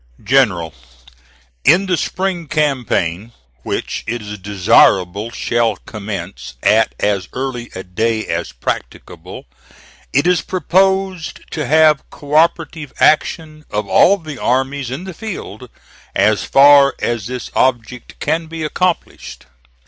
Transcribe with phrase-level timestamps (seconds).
[0.23, 0.73] "GENERAL:
[1.63, 8.25] In the spring campaign, which it is desirable shall commence at as early a day
[8.25, 9.45] as practicable,
[10.11, 15.69] it is proposed to have cooperative action of all the armies in the field,
[16.15, 19.45] as far as this object can be accomplished.